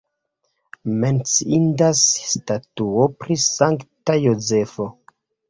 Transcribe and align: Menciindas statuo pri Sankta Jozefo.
Menciindas 1.03 2.01
statuo 2.31 3.05
pri 3.21 3.39
Sankta 3.45 4.19
Jozefo. 4.27 4.91